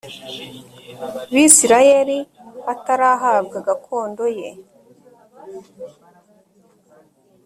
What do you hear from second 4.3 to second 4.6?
ye